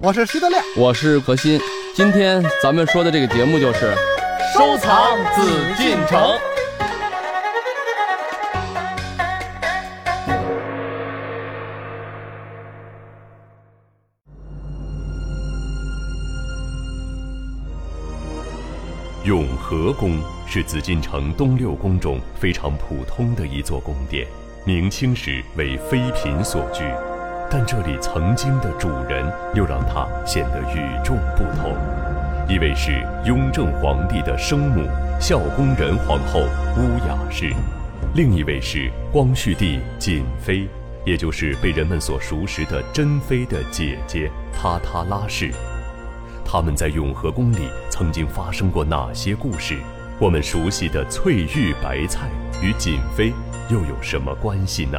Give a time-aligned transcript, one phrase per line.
[0.00, 1.60] 我是徐德亮，我是何鑫。
[1.92, 3.92] 今天咱们说的这个节目就是
[4.54, 6.38] 收藏紫禁城。
[19.24, 24.28] 永和宫是紫禁城东六宫中非常普通的一座宫殿，
[24.64, 26.84] 明清时为妃嫔所居。
[27.52, 31.76] 但这里曾经的主人又让它显得与众不同。
[32.48, 34.88] 一位是雍正皇帝的生母
[35.20, 36.40] 孝恭仁皇后
[36.78, 37.52] 乌雅氏，
[38.14, 40.66] 另一位是光绪帝瑾妃，
[41.04, 45.50] 也就是被人们所熟识的珍妃的姐姐塔塔拉氏。
[46.42, 49.76] 他们在永和宫里曾经发生过哪些故事？
[50.18, 52.30] 我们熟悉的翠玉白菜
[52.62, 53.30] 与瑾妃
[53.68, 54.98] 又有什么关系呢？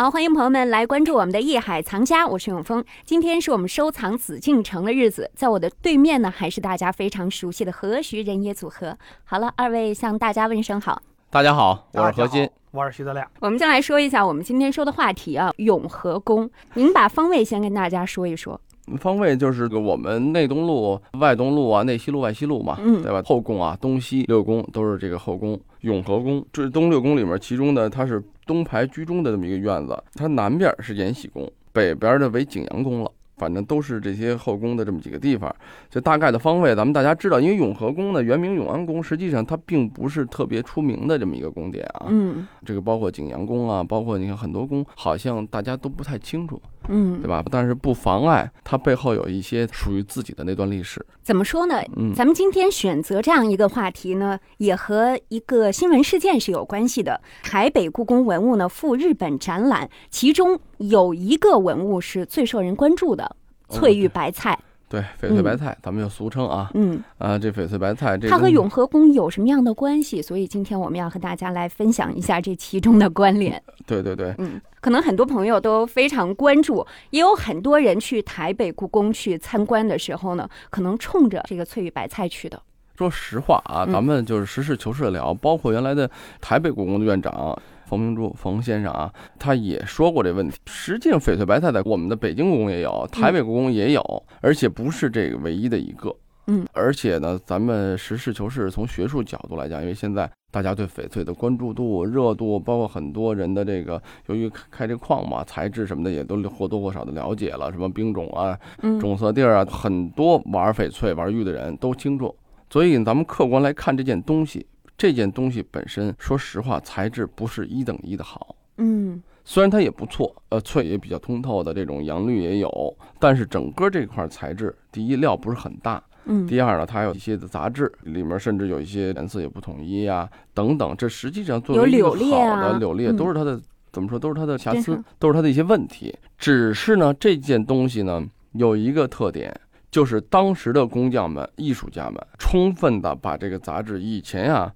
[0.00, 2.82] 好，欢迎朋友们来关注我们的《艺海藏家》，我是永峰。
[3.04, 8.96] 今天是我们收藏紫禁城的日子，在我的对面呢，还是大家非常熟悉的何徐人也组合。
[9.24, 11.02] 好了，二位向大家问声好。
[11.28, 13.28] 大家好，我是何鑫，我是徐德亮。
[13.40, 16.48] 我们先来说一下我们今天说的话题啊，永和宫。
[16.72, 18.58] 您把方位先跟大家说一说。
[18.98, 23.22] 方位就是我们内东路、外东路啊，内西路、外西路嘛，嗯，对吧？
[23.26, 25.60] 后宫啊，东西六宫都是这个后宫。
[25.82, 33.12] 永和宫这是东六宫里面，其中的它是东排居中的这么一个院子，它南边是延禧宫，北边的为景阳宫了。
[33.36, 35.54] 反正都是这些后宫的这么几个地方，
[35.88, 37.40] 就大概的方位，咱们大家知道。
[37.40, 42.08] 因为永和宫呢，原名永安宫，实际上它并不是特别出名的这么一个宫殿啊。
[42.10, 46.60] 嗯，这个包括景阳宫啊，包括你看很多宫，好像大家都不太清楚。
[46.88, 47.44] 嗯，对吧？
[47.50, 51.04] 但是不妨碍它背后有一些属于自己的那段历史。
[51.22, 51.80] 怎么说呢？
[51.96, 57.20] 嗯，咱们今天选择这样一个话题呢，也和一个新闻事件是有关系的。
[57.42, 63.36] 台北故宫文物呢赴日本展览，其中有一个文物是最受人关注的——
[63.68, 64.58] 翠玉白菜。
[64.90, 66.68] 对，翡翠白菜，咱们就俗称啊。
[66.74, 70.20] 嗯，啊，这翡翠白菜，这它和永和宫有什么样的关系？
[70.20, 73.62] 所以今天我们要和大家来分享一下这其中的关联。
[73.86, 82.60] 对对对，嗯，可能很多朋友都非常关注，也有很多人去台北故宫去参观的时候呢，可能冲着这个翠玉白菜去的。
[82.98, 87.56] 说实话啊，咱们就是实事求是的聊，包括原来的台北故宫的院长。
[87.90, 90.56] 冯明珠，冯先生啊，他也说过这问题。
[90.66, 96.14] 实际上，翡翠白菜在我们的北京故宫也有，台北故宫也有，而且不是这个唯一的一个。
[96.46, 108.56] 嗯，而且呢，咱们实事求是，从学术角度来讲，因为现在大家对翡翠的关注度、热度，包括很多人的这个，由于开这矿嘛，材质什么的也都或多或少的了解了，什么冰种啊、
[109.00, 112.32] 种色地儿啊，很多玩翡翠、玩玉的人都清楚。
[112.70, 114.64] 所以，咱们客观来看这件东西。
[115.00, 118.54] 这件东西本身，说实话，材质不是一等一的好。
[118.76, 130.94] 嗯，虽然它也不错，呃，翠也比较通透的这种阳绿也有，但是整个这块材质，第一料不是很大，嗯，第二呢，它有一些的杂质，里面甚至有一些颜色也不统一呀，等等。
[130.98, 133.58] 这实际上作为一个好的柳裂，都是它的
[133.90, 136.14] 怎么说，都是它的瑕疵，都是它的一些问题。
[136.36, 138.22] 只是呢，这件东西呢，
[138.52, 139.58] 有一个特点。
[139.90, 144.72] 就是当时的工匠们、艺术家们，充分的把这个杂质，以前啊，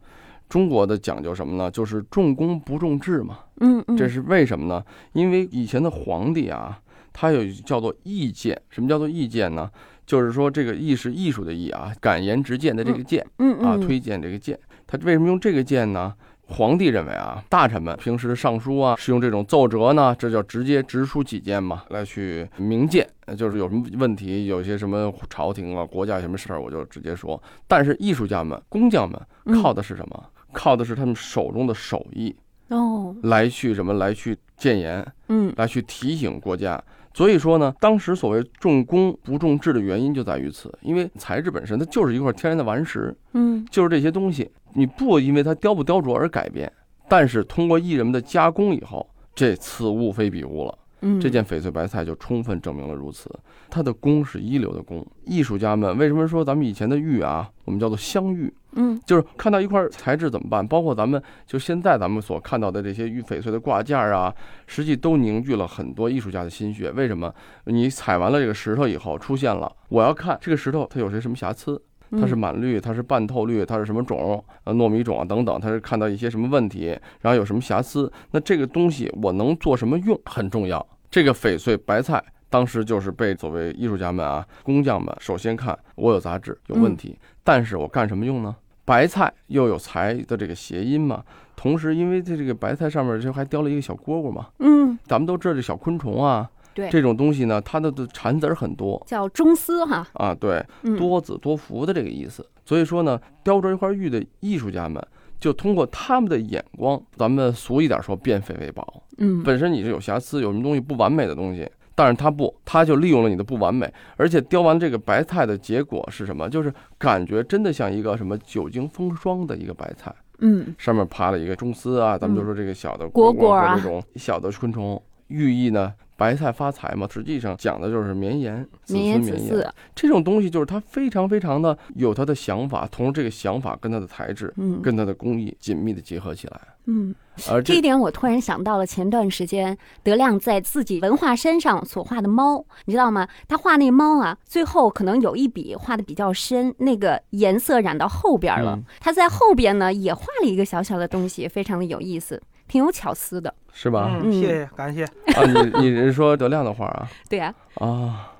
[0.48, 1.70] 中国的讲究什么呢？
[1.70, 3.40] 就是重工不重质嘛。
[3.60, 4.84] 嗯嗯，这是为什么呢？
[5.12, 6.80] 因为以前的皇帝啊，
[7.12, 8.60] 他有叫做意见。
[8.70, 9.70] 什么叫做意见呢？
[10.06, 14.58] 就是说这个意是艺术的艺啊，敢言直谏的这个谏，嗯啊，推荐这个谏。
[14.86, 16.14] 他为什么用这个谏呢？
[16.46, 27.42] 皇帝认为啊，大臣们平时的上书啊，是用这种奏折呢，这叫直接直抒己见嘛，来去明谏，就是有什么问题，有些什么朝廷啊、国家什么事儿，我就直接说。
[27.66, 29.18] 但是艺术家们、工匠们
[29.58, 30.22] 靠的是什么？
[30.54, 32.34] 靠的是他们手中的手艺
[32.68, 33.92] 哦，来去什么？
[33.92, 36.82] 来去谏言，嗯，来去提醒国家。
[37.12, 46.72] 所以说呢，当时所谓重工不重质的原因就在于此，因为材质本身它就是一块天然的顽石，嗯，就是这些东西，你不因为它雕不雕琢而改变，
[47.08, 50.78] 但是通过艺人们的加工以后，这此物非彼物了。
[51.06, 53.30] 嗯，这件翡翠白菜就充分证明了如此。
[53.68, 58.52] 它的工是一流的工，艺术家们为什么说咱们以前的玉啊，我们叫做镶玉？
[58.76, 60.66] 嗯，就是看到一块材质怎么办？
[60.66, 64.34] 包括咱们就现在咱们所看到的这些玉翡翠的挂件啊，
[64.66, 66.90] 实际都凝聚了很多艺术家的心血。
[66.92, 67.32] 为什么？
[67.66, 71.80] 你采完了这个石头以后，出现了，我要看这个石头它有些什么瑕疵。
[72.20, 74.44] 它是满绿，它是半透绿，它是什么种？
[74.62, 78.12] 呃，糯米种啊等等，它是看到一些什么问题，然后有什么瑕疵？
[78.30, 80.86] 那这个东西我能做什么用很重要。
[81.14, 82.20] 这个翡翠白菜
[82.50, 88.56] 当时就是被所谓艺术家们啊、工匠们首先看我有杂质有问题，但是我干什么用呢？
[88.84, 91.22] 白菜又有财的这个谐音嘛，
[91.54, 102.44] 同时因为它这个白菜上面就还雕了一个小蝈蝈嘛，嗯，咱们都知道这小昆虫啊，对这种东西呢，它的的缠子儿很多叫中丝哈，啊，对，嗯，多子多福的这个意思。
[102.64, 105.00] 所以说呢，雕琢一块玉的艺术家们，
[105.44, 109.02] 就通过他们的眼光，咱们俗一点说，变废为宝。
[109.18, 116.48] 嗯，本身你是有瑕疵，有什么东西不完美的东西，但是他不，他就利用了你的不完美，而且雕完这个白菜的结果是什么？
[116.48, 124.98] 就是感觉真的像一个什么久经风霜的一个白菜，嗯，上面爬了一个中丝啊，咱们就说这个小的蝈蝈啊或这种小的昆虫，
[125.28, 125.92] 寓意呢。
[126.16, 136.60] 白菜发财嘛，实际上讲的就是绵延，子绵延孙绵延，这种东西就是他非常非常的有他的想法，同时这个想法跟他的材质、嗯跟他的工艺紧密的结合起来。
[136.86, 137.14] 嗯，
[137.50, 143.26] 而这这一点我突然想到了前段时间德亮在自己文化衫上所画的猫，你知道吗？
[143.48, 148.76] 他画那猫啊，最后可能有一笔画的比较深，那个颜色染到后边了。
[148.76, 153.52] 嗯他在后边呢也画了一个小小的东西，非常的有意思，挺有巧思的。
[153.72, 154.08] 是吧？
[154.22, 155.04] 嗯，谢谢，感谢。
[155.04, 157.08] 啊，你你是说德亮的画啊？
[157.28, 158.30] 对啊，啊，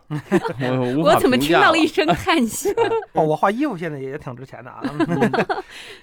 [0.61, 2.73] 我 我怎么听到了一声叹息？
[3.15, 4.81] 哦，我画衣服现在也挺值钱的啊。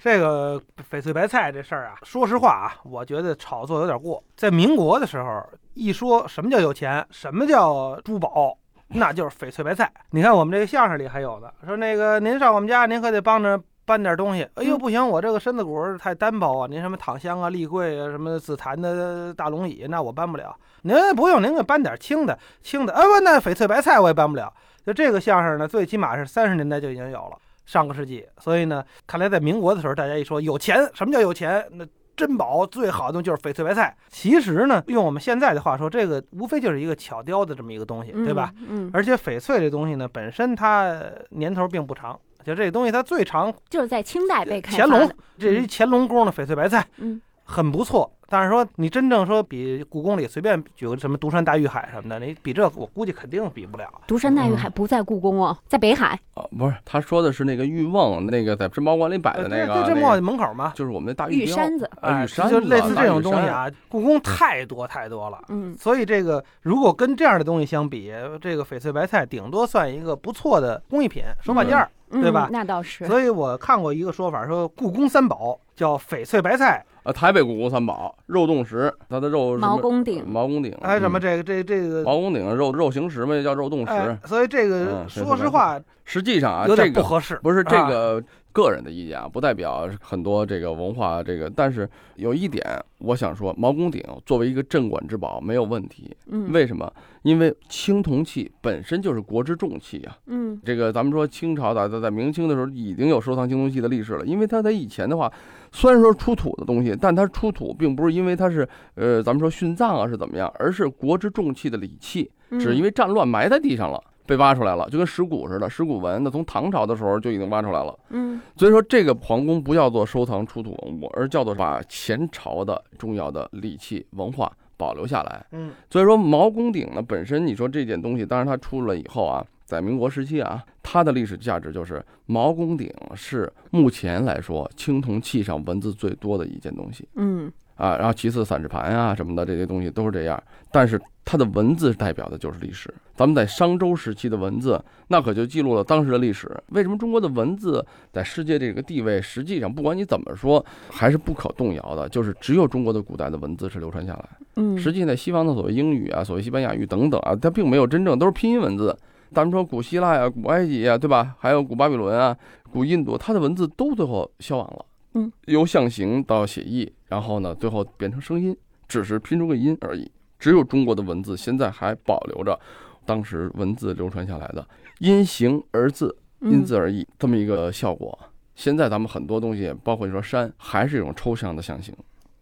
[0.02, 0.60] 这个
[0.90, 4.22] 翡翠白菜这事儿啊，说实话啊，我觉得炒作有点过。
[4.36, 5.42] 在民国的时候，
[5.72, 8.58] 一说什么叫有钱，什么叫珠宝，
[8.88, 9.90] 那就是翡翠白菜。
[10.10, 13.58] 你看我们这个相声里还有呢，说那个您上我们家，您可得帮着。
[13.84, 16.66] 搬点东西，哎呦嗯不行，我这个身子骨太单薄啊！
[16.70, 20.54] 您什么躺箱啊、立柜啊、什么紫檀的大龙椅，那我搬不了。
[20.82, 22.92] 您不用，您给搬点轻的，轻的。
[22.92, 24.52] 啊不，那翡翠白菜我也搬不了。
[24.84, 27.36] 就这个相声呢，最起码是三十年代就已经有了，
[27.66, 28.26] 上个世纪。
[28.38, 31.64] 所以呢，看来在民国的时候，大家一说有钱，什么叫有钱？
[31.72, 33.96] 那珍宝最好的就是翡翠白菜。
[34.08, 38.52] 其实呢，用我们现在的话说，这个无非就是一个巧雕的这么一个东西，对吧？
[38.58, 38.86] 嗯？
[38.86, 41.00] 嗯，而且翡翠这东西呢，本身它
[41.30, 47.20] 年头并不长，就这东西它最长就是在清代被开乾隆。，这是乾隆宫的翡翠白菜，嗯，
[47.52, 48.10] 很不错。
[48.28, 53.86] 但是说你真正说比故宫里随便举个什么独山大玉海什么的，你比这我估计肯定比不了。
[54.06, 56.18] 独山大玉海不在故宫哦，在北海。
[56.32, 63.40] 哦，不是，他说的是那个玉瓮，那个在珍宝馆里摆的那个，呃这这墨那个门口嘛，就是我们那大玉玉山子，玉山就类似这种东西。
[63.46, 65.38] 啊，故宫太多太多了。
[65.48, 68.10] 嗯所以这个如果跟这样的东西相比，
[68.40, 71.86] 这个翡翠白菜顶多算一个不错的工艺品、手把件儿。
[72.12, 73.06] 对吧嗯那倒是。
[73.06, 83.92] 所以我看过一个说法，说故宫三宝叫翡翠白菜，呃，台北故宫三宝，肉冻石，它的肉是毛公鼎毛公鼎，嗯还有什么这个这这个，毛公鼎肉肉形石嘛，也叫肉冻石。
[83.92, 87.38] 哎，所以这个说实话实际上啊，有这个点不合适。
[87.42, 88.22] 不是这啊个
[88.52, 91.50] 个人的意见啊，不代表很多这个文化这个。
[91.50, 92.64] 但是有一点，
[92.98, 96.14] 我想说，毛公鼎作为一个镇馆之宝没有问题。
[96.26, 96.92] 嗯，为什么？
[97.22, 100.16] 因为青铜器本身就是国之重器啊。
[100.26, 104.26] 嗯这个咱们说清朝的，在在明清的时候已经有收藏青铜器的历史了。
[104.26, 105.32] 因为它在以前的话，
[105.70, 114.02] 虽然说出土的东西，但它出土并不是因为它是呃咱们说殉葬啊是怎么样，而是国之重器的礼器，嗯，只是因为战乱埋在地上了。
[114.26, 117.98] 被挖出来了，就跟石鼓似的，石鼓文那从唐朝的时候就已经挖出来了。
[118.10, 125.44] 嗯所以说，这个皇宫不叫做收藏出土文物，而叫做把前朝的重要的礼器文化保留下来。
[125.52, 137.50] 嗯所以说，毛公鼎呢本身，你说这件东西，当然它出了以后啊，在民国时期啊，它的历史价值就是毛公鼎是目前来说青铜器上文字最多的一件东西嗯
[137.82, 137.96] 啊。
[137.96, 142.92] 然后其次散纸盘啊什么的这些东西都是这样，但是它的文字代表的就是历史。
[143.14, 146.50] 咱们在商周时期的文字，那可就记录了当时的历史。
[146.68, 154.28] 为什么中国的文字在世界这个地位，实际上不管你怎么说，还是不可动摇的，就是只有中国的古代的文字是流传下来。
[154.56, 158.96] 嗯，实际在西方的所谓英语啊，所谓西班牙语等等啊，它并没有真正都是拼音文字。
[159.32, 161.34] 咱们说古希腊呀、古埃及呀，对吧？
[161.38, 162.36] 还有古巴比伦啊、
[162.70, 164.84] 古印度，它的文字都最后消亡了。
[165.14, 168.56] 嗯，由象形到写意，然后呢，最后变成声音，
[168.88, 170.10] 只是拼出个音而已。
[170.38, 172.58] 只有中国的文字现在还保留着
[173.04, 174.66] 当时文字流传下来的
[174.98, 178.18] 因形而字、因字而异这么一个效果。
[178.54, 181.94] 现在咱们很多东西，包括你说山，还是一种抽象的象形。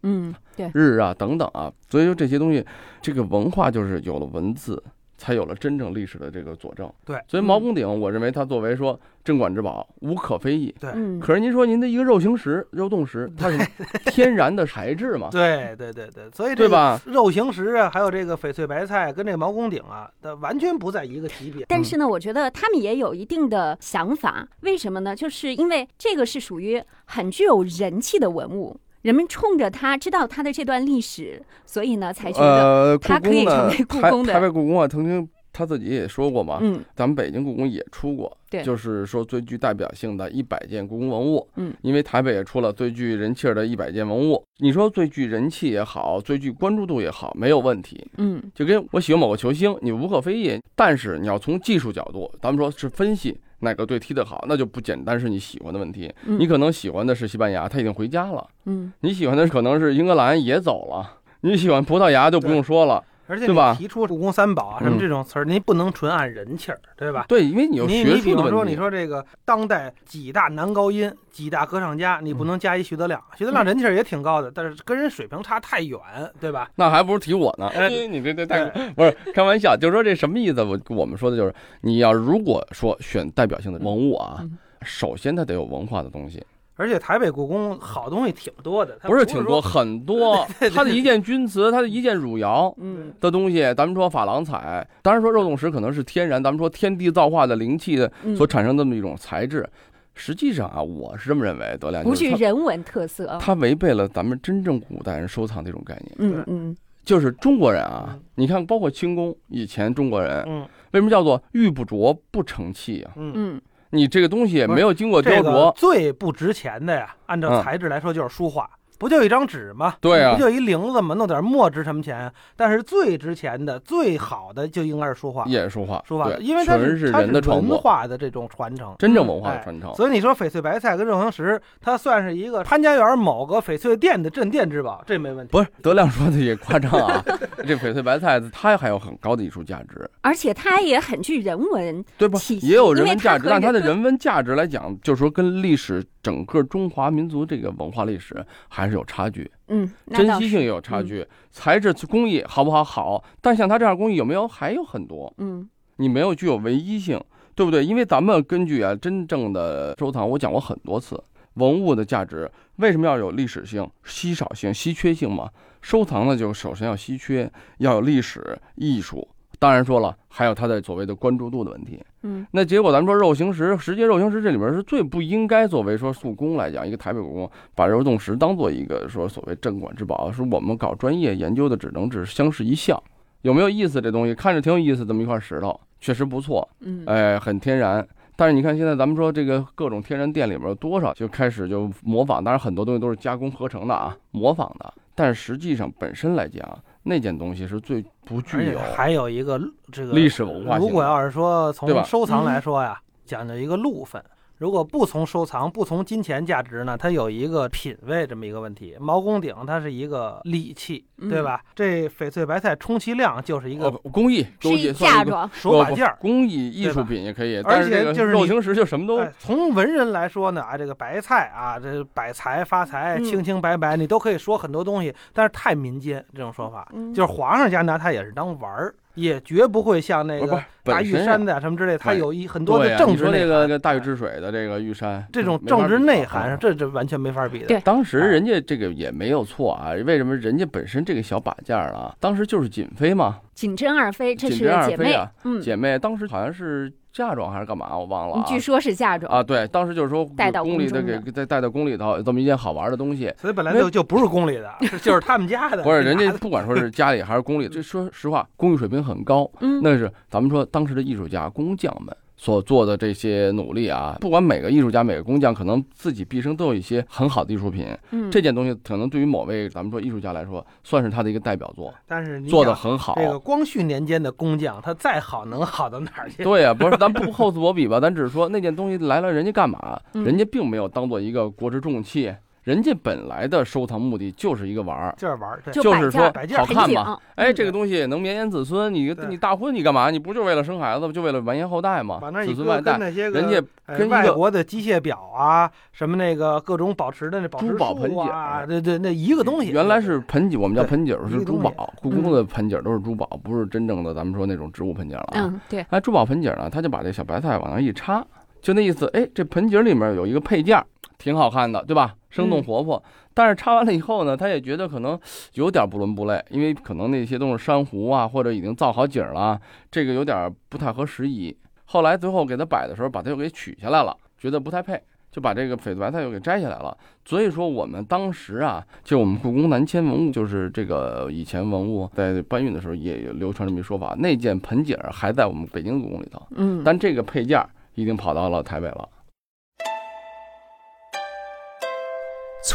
[0.02, 2.64] 嗯，对，日啊等等啊，所以说这些东西，
[3.02, 4.82] 这个文化就是有了文字，
[5.20, 6.90] 才有了真正历史的这个佐证。
[7.04, 10.74] 对所以毛公鼎，我认为它作为说镇馆之宝，无可非议。
[10.80, 13.58] 对嗯，可是您说您的一个肉形石、肉冻石，它是
[14.06, 16.98] 天然的材质嘛， 对对对对，所以对吧？
[17.04, 21.66] 肉形石啊，还有这个翡翠白菜跟这个毛公鼎啊，它完全不在一个级别。
[21.68, 25.14] 但是呢，我觉得他们也有一定的想法，为什么呢？
[25.14, 36.84] 就是因为这个是属于很具有人气的文物，人们冲着他知道他的这段历史，所以呢才觉得呃，故它可以成为，故宫的台北故宫啊，曾经他自己也说过嘛，嗯。
[36.94, 38.62] 咱们北京故宫也出过，对。
[38.62, 48.06] 就是说最具代表性的一百件故宫文物，嗯，因为台北也出了最具人气儿的一百件文物，你说最具人气也好，最具关注度也好，没有问题。
[48.18, 48.42] 嗯。
[48.54, 56.38] 就跟我喜欢某个球星，你无可非议，但是你要从技术角度，咱们说是分析哪个队踢得好，那就不简单是你喜欢的问题，嗯。
[56.38, 58.92] 你可能喜欢的是西班牙，他已经回家了，嗯。
[59.00, 63.02] 你喜欢的可能是英格兰也走了，你喜欢葡萄牙就不用说了。
[63.30, 67.24] 而且对吧你提出故宫三宝啊什么嗯这种词儿，您不能纯按人气儿，对吧？
[67.28, 68.64] 对，因为你有你学你比方说。
[68.64, 73.22] 你说这个当代几大男高音、几大歌唱家，你不能加一徐德亮。
[73.36, 75.98] 徐德亮人气儿也挺高的，但是跟人水平差太远，
[76.40, 76.68] 对吧？
[76.74, 77.70] 那还不如提我呢。
[77.88, 80.62] 你这这太不是开玩笑，就是说这什么意思？
[80.62, 86.44] 我我们说的就是，你要如果说选代表性的文物啊嗯，首先它得有文化的东西，
[86.80, 90.46] 而且台北故宫好东西挺多的，不是挺多，很多。
[90.74, 99.68] 它的一件钧瓷，它的一件汝窑嗯的东西，咱们说珐琅彩，当然说肉冻石可能是天然，咱们说天地造化的灵气的嗯所产生的这么一种材质。
[100.14, 103.38] 实际上啊，我是这么认为，德亮不就是它具人文特色。
[103.40, 106.14] 它违背了咱们真正古代人收藏的一种概念。
[106.18, 110.60] 嗯嗯就是中国人啊嗯，你看，包括清宫以前中国人嗯
[110.90, 113.12] 为什么叫做玉不琢不成器啊？
[113.16, 113.60] 嗯，嗯
[113.90, 118.70] 你这个东西也没有经过雕这个琢，最不值钱的呀，按照嗯材质来说就是书画。
[119.00, 119.94] 不就一张纸吗？
[119.98, 121.14] 对啊不就一铃子吗？
[121.14, 122.30] 弄点墨值什么钱？
[122.54, 125.44] 但是最值钱的、最好的就应该是书画。
[125.46, 128.94] 也是书画，书画，对，因为它纯是它人的创文，化的这种传承。
[128.98, 129.94] 真正文化的哎传承。
[129.94, 135.50] 所以你说翡翠白菜跟肉黄石，它算是一个潘家园某个翡翠店的镇店之宝，这没问题。
[135.52, 137.24] 不是德亮说的也夸张啊，
[137.66, 142.04] 这翡翠白菜它还有很高的艺术价值，而且它也很具人文。
[142.18, 142.60] 对吧气？
[142.60, 149.50] 息也有人文价值，但它的人人文价值来讲，就是说跟历史整个中华民族这个文化历史还是有差距。
[149.68, 157.22] 嗯，珍惜性也有差距，材质工艺好不好好，但像它这样工艺有没有还有很多，嗯你没有具有唯一性，
[157.54, 157.84] 对不对？
[157.84, 161.22] 因为咱们根据啊真正的收藏，我讲过很多次，
[161.54, 165.50] 文物的价值为什么要有历史性、稀少性、稀缺性嘛？
[165.82, 169.28] 收藏呢，就首先要稀缺，要有历史、艺术。
[169.60, 172.02] 当然说了，还有它的所谓的关注度的问题。
[172.22, 183.02] 嗯那结果咱们说肉形石，实际肉形石这里边是最不应该作为说故宫来讲，一个台北故宫把肉冻石当做一个说所谓镇馆之宝，是我们搞专业研究的只能只是相视一笑，
[183.42, 184.00] 有没有意思？
[184.00, 188.06] 这东西看着挺有意思，这么一块石头确实不错，嗯哎，很天然。
[188.36, 194.90] 但是你看现在咱们说这个各种天然店里面有多少就开始就模仿，当然很多东西都是加工合成的啊，模仿的。
[195.14, 196.66] 但是实际上本身来讲，
[197.02, 200.76] 那件东西是最不具有还有一个这个历史文化。
[200.76, 204.22] 如果要是说从收藏来说呀，讲究一个路分。
[204.60, 208.94] 如果不从收藏，不从金钱价值呢，它有一个品位这么一个问题。
[209.00, 211.62] 毛公鼎它是一个礼器，对吧？
[211.74, 215.50] 这翡翠白菜充其量就是一哦个工艺是一都也算一个嫁妆。
[215.54, 216.14] 手把件儿。
[216.20, 233.78] 工艺艺术品也可以，而且就是你肉形石就什么都哎，从文人来说呢，啊，这个白菜啊，这百财发财，嗯清清白白，你都可以说很多东西，但是太民间这种说法，嗯就是皇上家拿它也是当玩儿，也绝不会像那个大玉山的啊什么之类，它哎有一很多的政治那个。
[233.78, 237.66] 大禹治水的这个玉山，这种政治内涵，这这完全没法比的。
[237.66, 248.44] 对当时哎人家这个也没有错啊，为什么人家本身这个小把件儿啊，当时就是瑾妃嘛，瑾珍二妃，这是姐妹啊，嗯，姐妹当时好像是嫁妆还是干嘛，我忘了啊。
[248.46, 249.32] 据说是嫁妆。
[249.32, 255.82] 啊，对，当时就是说带到宫里的给再带到宫里头有这么一件好玩的东西，所以本来就就不是宫里的，就是他们家的。
[255.84, 264.16] 不是人家不管说是家里还是宫里，这说实话， 工艺水平很高，嗯，那是咱们说当时的艺术家工匠们所做的这些努力啊。
[264.18, 267.86] 不管每个艺术家、每个工匠，可能自己毕生都有一些很好的艺术品。
[268.12, 273.14] 嗯这件东西可能对于某位咱们说艺术家来说，算是他的一个代表作，但是你做的很好。
[273.16, 276.42] 这个光绪年间的工匠，他再好能好到哪儿去？
[276.42, 280.00] 对呀、不是， 咱不厚此薄彼吧，咱只是说那件东西来了，人家干嘛？
[280.14, 285.14] 嗯人家并没有当做一个国之重器，人家本来的收藏目的就是一个玩儿。
[285.16, 286.24] 就是玩儿，就是说
[286.56, 287.18] 好看嘛。
[287.36, 290.10] 哎，嗯这个东西能绵延子孙，你你大婚你干嘛？
[290.10, 292.44] 你不就为了生孩子，就为了繁衍后代吗往那？
[292.44, 299.70] 一搁，子孙万代人家跟外国的机械表啊，什么那个各种保持的那保持珠宝盆景啊，对对，那一个东西。
[299.70, 305.40] 原来是盆景，我们叫盆景是珠宝，故宫的盆景都是珠宝，不是真正的咱们说那种植物盆景了啊。
[305.44, 308.24] 嗯，对，哎，珠宝盆景呢，他就把这小白菜往那一插，
[308.60, 309.06] 就那意思。
[309.14, 310.84] 哎，这盆景里面有一个配件儿，
[311.20, 312.16] 挺好看的，对吧？
[312.30, 313.00] 生动嗯活泼。
[313.34, 315.18] 但是插完了以后呢，他也觉得可能
[315.54, 319.60] 有点不伦不类，因为可能那些都是珊瑚啊，或者已经造好景了，
[319.90, 321.56] 这个有点不太合时宜。
[321.84, 325.00] 后来最后给他摆的时候，把它又给取下来了，觉得不太配。
[325.30, 326.96] 就把这个翡翠白菜又给摘下来了。
[327.24, 339.08] 所以说我们当时啊，就我们故宫南迁文物，就是这个以前文物在搬运的时候也有流传这么一说法，那件盆景儿还在我们北京故宫里头，嗯，但这个配件儿已经跑到了台北了。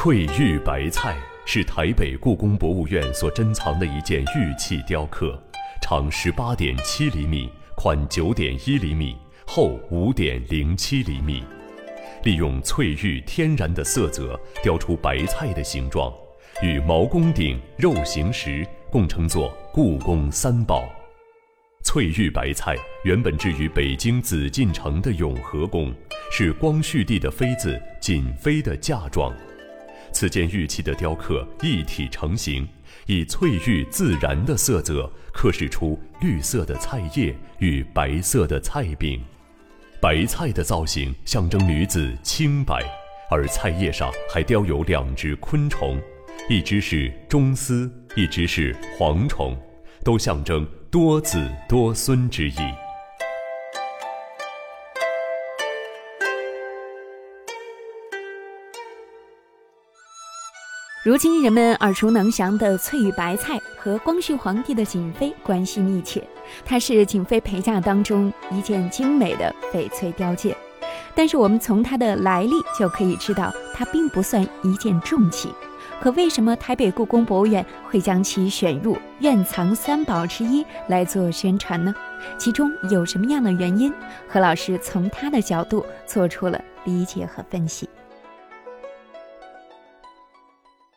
[0.05, 5.35] 翠玉白菜是台北故宫博物院所珍藏的一件玉器雕刻，
[5.81, 11.43] 长十八点七厘米，宽九点一厘米，厚五点零七厘米。
[12.21, 16.13] 利用翠玉天然的色泽雕出白菜的形状，
[16.61, 20.87] 与毛公鼎、肉形石共称作故宫三宝。
[21.83, 25.91] 翠玉白菜原本置于北京紫禁城的永和宫，
[26.31, 29.33] 是光绪帝的妃子瑾妃的嫁妆。
[30.15, 32.65] 此件玉器的雕刻一体成型，
[33.05, 39.21] 以翠玉自然的色泽刻饰出绿色的菜叶与白色的菜柄。
[40.01, 42.81] 白菜的造型象征女子清白，
[43.29, 45.99] 而菜叶上还雕有两只昆虫，
[46.49, 49.53] 一只是螽斯，一只是蝗虫，
[50.01, 52.84] 都象征多子多孙之意。
[61.05, 66.27] 如今人们耳熟能详的翠玉白菜和光绪皇帝的瑾妃关系密切，
[66.65, 70.57] 它是瑾妃陪嫁当中一件精美的翡翠雕件。
[71.13, 75.53] 但是我们从它的来历就可以知道，它并不算一件重器。
[76.01, 81.93] 可为什么台北故宫博物院会将其选入院藏三宝之一来做宣传呢？
[82.39, 83.93] 其中有什么样的原因？
[84.27, 87.87] 何老师从他的角度做出了理解和分析。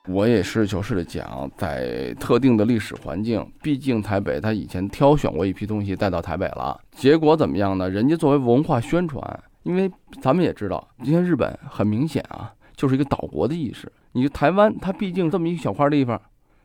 [0.09, 7.89] 我也实事求是的讲，在特定的历史环境，毕竟台北他以前挑选过一批东西带到台北了，结果怎么样呢？
[7.91, 9.91] 人家作为文化宣传，因为
[10.23, 13.91] 咱们也知道，今天日本很明显啊，就是一个岛国的意识。
[14.13, 16.21] 你台湾，它毕竟这么一小块地方，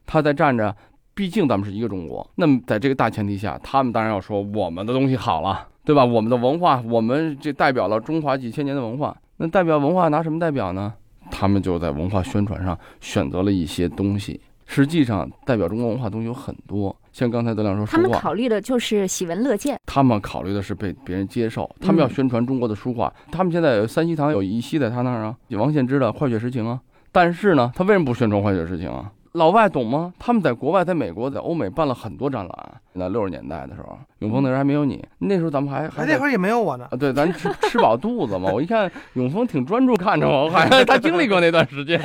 [0.06, 0.76] 它在站着，
[1.14, 2.26] 毕竟咱们是一个中国。
[2.36, 6.06] 那么在这个大前提下，他们当然要说我们的东西好了，对吧？
[6.06, 9.16] 我们的文化，我们这代表了中华几千年的文化。
[9.38, 10.94] 那代表文化拿什么代表呢？
[11.34, 14.40] 他们就在文化宣传上选择了一些东西。
[14.66, 19.78] 实际上，代表中国文化东西有很多，像刚才德亮说他们，考虑的就是喜闻乐见。
[19.86, 23.14] 他们考虑的是被别人接受，他们要宣传中国的书画。
[23.30, 26.80] 他们现在有三希堂有一希在他那儿啊，王献之的《坏血实情》啊。
[27.12, 29.12] 但是呢，他为什么不宣传《坏血实情》啊？
[29.34, 30.14] 老外懂吗？
[30.20, 32.82] 他们在国外，在美国，在欧美办了很多展览。
[32.94, 36.88] 那六十年代的时候，永丰那时候还没有你，那时候咱们还还那会儿也没有我呢。
[36.92, 38.52] 啊，对，咱吃 吃饱肚子嘛。
[38.54, 42.00] 我一看永丰挺专注看着我，好像 他经历过那段时间。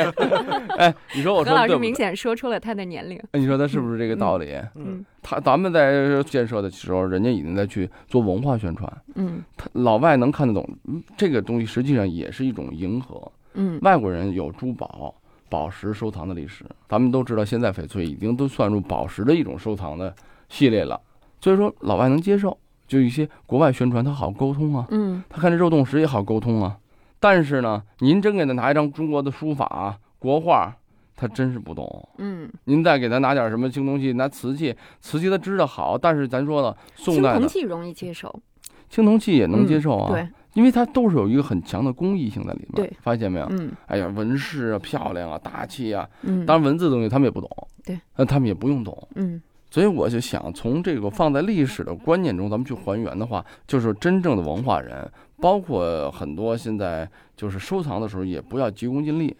[0.79, 1.77] 哎，你说我何老师？
[1.77, 3.19] 明显说出了他的年龄。
[3.33, 4.57] 哎你说他是不是这个道理？
[4.75, 8.91] 嗯他咱们在建设的时候，人家已经在去做文化宣传。
[9.17, 13.31] 嗯他老外能看得懂嗯这个东西，实际上也是一种迎合。
[13.53, 15.15] 嗯外国人有珠宝、
[15.49, 20.15] 宝石收藏的历史，咱们都知道，现在翡翠已经都算入宝石的一种收藏的
[20.49, 21.01] 系列了。
[21.41, 22.57] 所以说，老外能接受，
[22.87, 24.87] 就一些国外宣传，他好沟通啊。
[24.91, 26.77] 嗯他看这肉冻石也好沟通啊。
[27.21, 30.77] 但是呢，您真给他拿一张中国的书法、国画，
[31.17, 32.09] 他真是不懂。
[32.19, 38.41] 嗯，您再给他拿点什么青铜器，拿瓷器，瓷器他知道好，但是咱说了，宋青铜器容易接受。
[38.89, 42.71] 青铜器也能接受啊，对，因为它都是有一个很强的工艺性在里面。
[42.75, 43.47] 对，发现没有？
[43.51, 47.49] 嗯哎呀，纹饰啊，漂亮啊，大气啊，嗯，当然文字的东西他们也不懂，
[47.85, 49.09] 对，那他们也不用懂。
[49.15, 49.41] 嗯
[49.71, 55.09] 所以我就想，从这个放在历史的观念中，咱们去还原的话，就是真正的文化人，
[55.41, 59.37] 包括很多现在就是收藏的时候，也不要急功近利。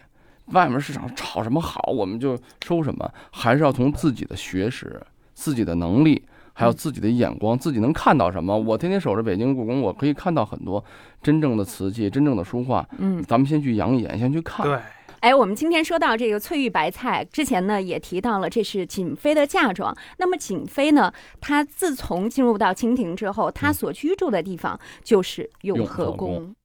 [0.53, 4.99] 外面市场炒什么好，我们就收什么，还是要从自己的学识、
[5.33, 6.23] 自己的能力，
[6.59, 8.57] 还有自己的眼光，自己能看到什么。
[8.57, 10.83] 我天天守着北京故宫，我可以看到很多
[11.23, 12.85] 真正的瓷器、真正的书画。
[12.97, 13.23] 嗯。
[13.23, 14.67] 咱们先去养眼，先去看。
[14.67, 14.77] 对，
[15.21, 19.95] 哎，我们今天说到这个翠玉白菜，之前呢也提到了这是瑾妃的嫁妆。
[20.17, 26.55] 那么瑾妃呢，她自从进入到清廷之后，她所居住的地方就是永永和宫和宫。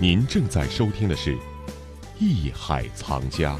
[0.00, 1.34] 您正在收听的是
[2.20, 3.56] 《艺海藏家》。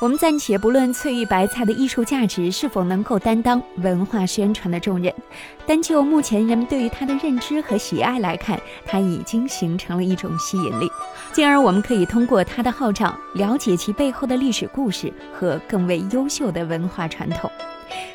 [0.00, 5.12] 我们暂且不论翠玉白菜的艺术价值是否能够担当文化宣传的重任，
[5.66, 10.90] 单就目前人们对于它的认知和喜爱来看，它已经形成了一种吸引力。
[11.34, 17.50] 进而，我们可以通过它的号召，了解其背后的历史故事和更为优秀的文化传统。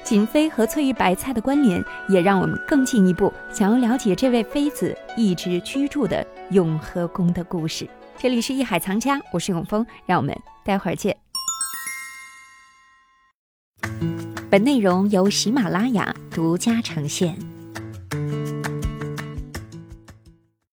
[0.04, 7.88] 瑾妃和翠玉白菜的关联，也让我们更进一步想要了解这位妃子一直居住的永和宫的故事。
[8.18, 11.25] 这里是艺海藏家，我是永峰，让我们待会儿见。
[14.56, 17.38] 本内容由喜马拉雅独家呈现。